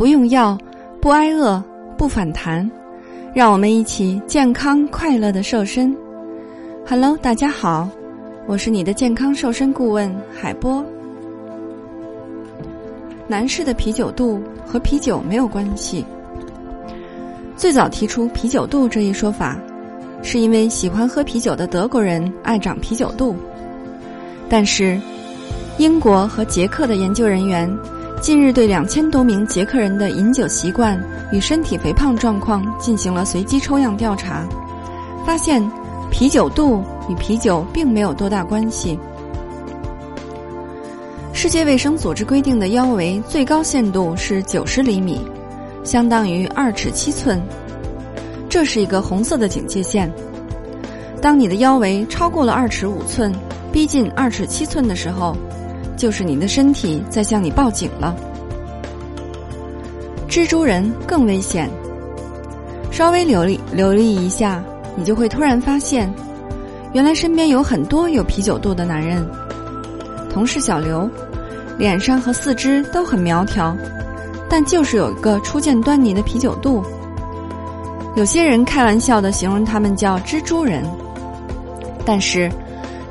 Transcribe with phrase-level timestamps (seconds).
[0.00, 0.56] 不用药，
[0.98, 1.62] 不挨饿，
[1.98, 2.68] 不反弹，
[3.34, 5.94] 让我们一起健康快乐的瘦身。
[6.88, 7.86] Hello，大家好，
[8.46, 10.82] 我是你的健康瘦身顾问海波。
[13.28, 16.02] 男士的啤酒肚和啤酒没有关系。
[17.54, 19.58] 最早提出啤酒肚这一说法，
[20.22, 23.36] 是因为喜欢喝啤酒的德国人爱长啤酒肚。
[24.48, 24.98] 但是，
[25.76, 27.70] 英国和捷克的研究人员
[28.20, 31.02] 近日对两千多名捷克人的饮酒习惯
[31.32, 34.46] 与身体肥胖状况进行了随机抽样调查，
[35.24, 35.66] 发现
[36.10, 38.98] 啤酒肚与啤酒并没有多大关系。
[41.32, 45.22] 世界卫生组织规定的腰围最高限度是九十厘米，
[45.82, 47.40] 相当于二尺七寸。
[48.50, 50.12] 这是一个红色的警戒线。
[51.22, 53.32] 当你的腰围超过了二尺五寸，
[53.72, 55.34] 逼近二尺七寸的时候，
[56.00, 58.16] 就是你的身体在向你报警了。
[60.30, 61.68] 蜘蛛人更危险。
[62.90, 64.64] 稍微留意留意一下，
[64.96, 66.10] 你就会突然发现，
[66.94, 69.22] 原来身边有很多有啤酒肚的男人。
[70.32, 71.06] 同事小刘。
[71.78, 73.76] 脸上和四肢都很苗条，
[74.50, 76.82] 但就是有一个初见端倪的啤酒肚。
[78.16, 80.82] 有些人开玩笑的形容他们叫“蜘蛛人”，
[82.04, 82.50] 但是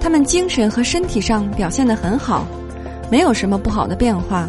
[0.00, 2.44] 他们精神和身体上表现的很好，
[3.10, 4.48] 没有什么不好的变化。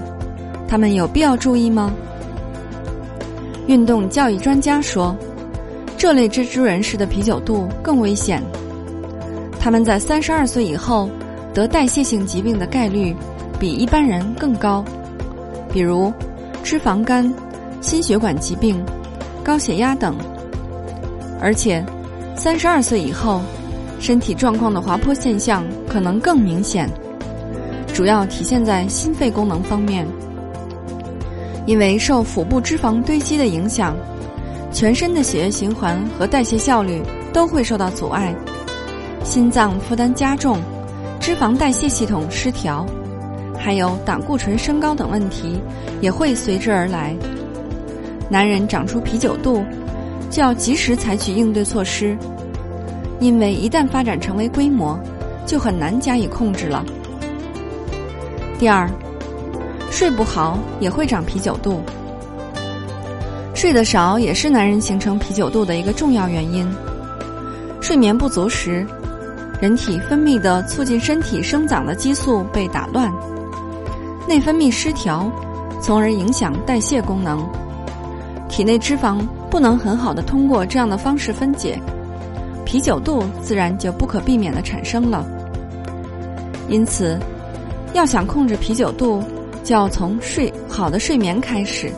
[0.67, 1.93] 他们有必要注意吗？
[3.67, 5.15] 运动教育专家说，
[5.97, 8.41] 这类蜘蛛人士的啤酒肚更危险。
[9.59, 11.09] 他们在三十二岁以后
[11.53, 13.15] 得代谢性疾病的概率。
[13.59, 14.85] 比一般人更高，
[15.73, 16.13] 比如
[16.61, 17.33] 脂肪肝、
[17.81, 18.85] 心血管疾病、
[19.43, 20.15] 高血压等。
[21.41, 21.83] 而且，
[22.35, 23.41] 三十二岁以后，
[23.99, 26.87] 身体状况的滑坡现象可能更明显，
[27.97, 30.05] 主要体现在心肺功能方面。
[31.65, 33.97] 因为受腹部脂肪堆积的影响，
[34.71, 37.01] 全身的血液循环和代谢效率
[37.33, 38.35] 都会受到阻碍，
[39.23, 40.59] 心脏负担加重，
[41.19, 42.85] 脂肪代谢系统失调。
[43.57, 45.59] 还有胆固醇升高等问题
[45.99, 47.15] 也会随之而来。
[48.29, 49.65] 男人长出啤酒肚，
[50.29, 52.15] 就要及时采取应对措施，
[53.19, 54.95] 因为一旦发展成为规模，
[55.47, 56.85] 就很难加以控制了。
[58.59, 58.89] 第二，
[59.91, 61.79] 睡不好也会长啤酒肚。
[63.53, 66.67] 睡得少也是男人形成啤酒肚的一个重要原因。
[67.81, 68.85] 睡眠不足时，
[69.61, 73.13] 人体分泌的促进身体生长的激素被打乱。
[74.27, 75.31] 内分泌失调，
[75.79, 77.39] 从而影响代谢功能，
[78.49, 79.19] 体内脂肪
[79.51, 81.79] 不能很好的通过这样的方式分解，
[82.65, 85.25] 啤酒肚自然就不可避免的产生了。
[86.67, 87.17] 因此，
[87.97, 89.23] 要想控制啤酒肚，
[89.63, 91.91] 就要从睡好的睡眠开始，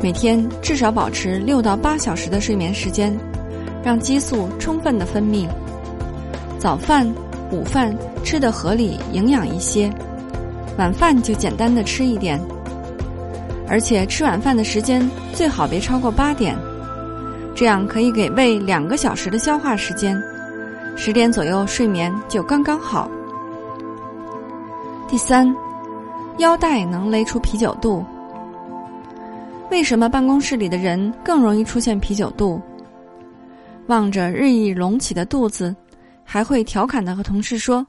[0.00, 3.18] 每天至少保持六到八小时的睡眠时间，
[3.82, 5.48] 让激素充分的分泌，
[6.60, 7.12] 早饭、
[7.50, 9.90] 午饭吃的合理、营养一些。
[10.78, 12.40] 晚饭就简单的吃一点，
[13.66, 16.56] 而且吃晚饭的时间最好别超过八点，
[17.52, 20.16] 这样可以给胃两个小时的消化时间，
[20.96, 23.10] 十点左右睡眠就刚刚好。
[25.10, 25.52] 第三，
[26.38, 28.04] 腰带能勒出啤酒肚。
[29.68, 32.62] 为什么办公室里的人更容易出现啤酒肚？
[33.88, 35.74] 望着日益隆起的肚子，
[36.22, 37.84] 还会调侃的和同事说：“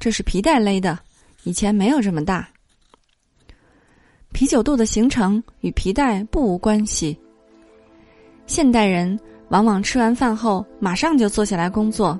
[0.00, 0.98] 这是皮带勒的。”
[1.44, 2.48] 以前没有这么大。
[4.32, 7.16] 啤酒肚的形成与皮带不无关系。
[8.48, 9.16] 现代人
[9.50, 12.18] 往往吃完饭后马上就坐下来工作，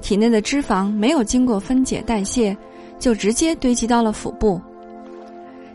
[0.00, 2.56] 体内的脂肪没有经过分解代谢，
[3.02, 4.60] 就直接堆积到了腹部。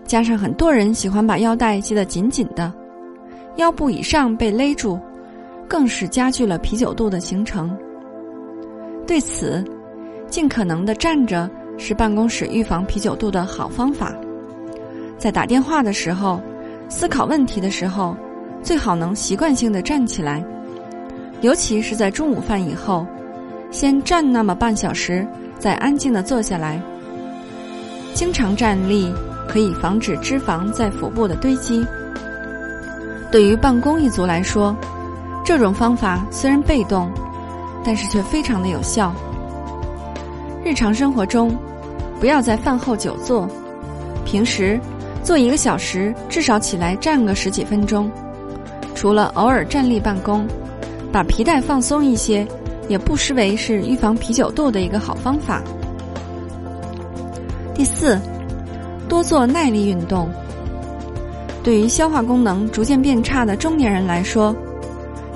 [0.06, 2.72] 加上很多人喜欢把腰带系得紧紧的，
[3.58, 4.98] 腰部以上被勒住，
[5.68, 7.78] 更是加剧了啤酒肚的形成。
[9.06, 9.62] 对此，
[10.30, 11.50] 尽可能的站着。
[11.80, 14.12] 是办公室预防啤酒肚的好方法。
[15.16, 16.42] 在打电话的时候，
[16.90, 18.18] 思考问题的时候，
[18.64, 20.44] 最好能习惯性的站起来，
[21.42, 23.06] 尤其是在中午饭以后，
[23.70, 25.24] 先站那么半小时，
[25.60, 26.82] 再安静的坐下来。
[28.18, 29.14] 经常站立
[29.48, 31.86] 可以防止脂肪在腹部的堆积。
[33.32, 34.76] 对于办公一族来说，
[35.46, 37.12] 这种方法虽然被动，
[37.86, 39.14] 但是却非常的有效。
[40.66, 41.56] 日常生活中。
[42.20, 43.48] 不要在饭后久坐，
[44.26, 44.80] 平时
[45.24, 48.10] 坐一个小时，至少起来站个十几分钟。
[48.96, 50.48] 除了偶尔站立办公，
[51.12, 52.48] 把皮带放松一些，
[52.88, 55.62] 也不失为是预防啤酒肚的一个好方法。
[57.78, 58.20] 第四，
[59.08, 60.28] 多做耐力运动。
[61.64, 64.56] 对于消化功能逐渐变差的中年人来说，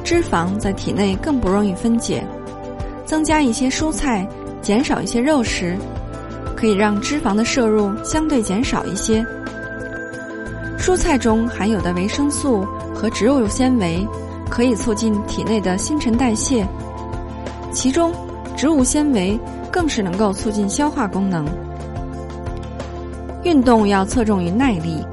[0.04, 2.26] 脂肪在体内更不容易分解。
[3.06, 4.28] 增加一些蔬菜，
[4.60, 5.78] 减少一些肉食，
[6.56, 9.24] 可以让脂肪的摄入相对减少一些。
[10.80, 14.04] 蔬菜中含有的维生素和植物纤维
[14.50, 16.66] 可以促进体内的新陈代谢，
[17.72, 18.12] 其中
[18.58, 19.40] 植物纤维
[19.72, 21.46] 更是能够促进消化功能。
[23.44, 25.04] 运动要侧重于耐力，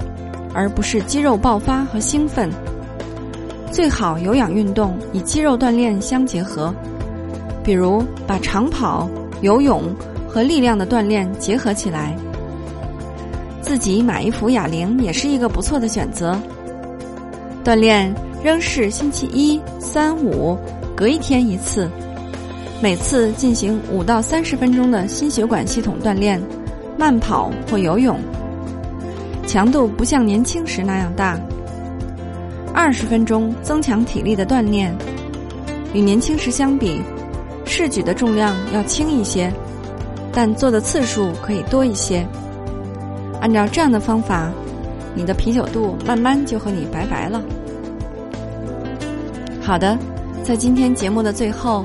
[0.52, 2.50] 而不是肌肉爆发和兴奋。
[3.70, 6.74] 最好有氧运动以肌肉锻炼相结合。
[7.62, 9.08] 比如把长跑、
[9.42, 9.82] 游泳
[10.26, 12.16] 和力量的锻炼结合起来，
[13.60, 16.38] 自己买一副哑铃也是一个不错的选择。
[17.62, 20.56] 锻炼仍是星期一、三、五
[20.96, 21.90] 隔一天一次，
[22.80, 26.42] 每次进行五到三十分钟的心血管系统锻炼，
[26.98, 28.18] 慢跑或游泳，
[29.46, 31.38] 强度不像年轻时那样大。
[32.74, 34.92] 二十分钟增强体力的锻炼，
[35.94, 37.00] 与年轻时相比。
[37.64, 39.52] 试举的重量要轻一些，
[40.32, 42.26] 但做的次数可以多一些。
[43.40, 44.50] 按照这样的方法，
[45.14, 47.42] 你的啤酒肚慢慢就和你拜拜了。
[49.60, 49.98] 好的，
[50.42, 51.84] 在今天节目的最后，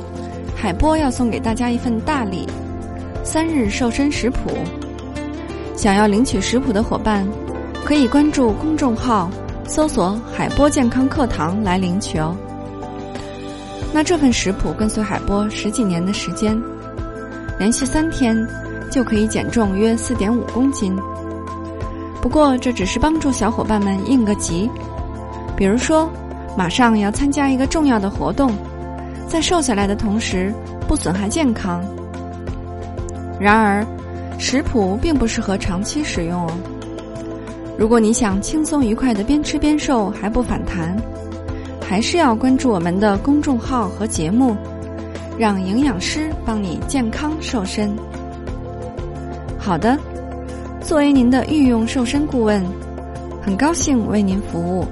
[0.55, 2.47] 海波要送给大家一份大礼——
[3.23, 4.51] 三日瘦身食谱。
[5.83, 7.27] 想要领取食谱的伙伴，
[7.83, 9.29] 可以关注公众号，
[9.67, 12.33] 搜索“海波健康课堂”来领取哦。
[13.91, 16.57] 那这份食谱跟随海波十几年的时间，
[17.59, 18.47] 连续三天
[18.89, 20.97] 就可以减重约四点五公斤。
[22.21, 24.71] 不过这只是帮助小伙伴们应个急，
[25.53, 26.09] 比如说
[26.57, 28.55] 马上要参加一个重要的活动，
[29.27, 30.53] 在瘦下来的同时
[30.87, 31.83] 不损害健康。
[33.37, 33.85] 然而，
[34.45, 36.51] 食谱并不适合长期使用哦。
[37.77, 40.97] 如果你想轻松愉快的边吃边瘦还不反弹。
[41.87, 44.55] 还是要关注我们的公众号和节目，
[45.37, 47.95] 让营养师帮你健康瘦身。
[49.59, 49.97] 好的，
[50.81, 52.65] 作为您的御用瘦身顾问，
[53.41, 54.85] 很高兴为您服务。